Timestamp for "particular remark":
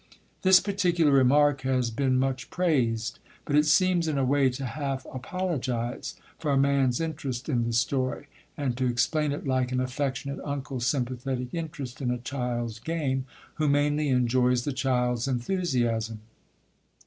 0.59-1.61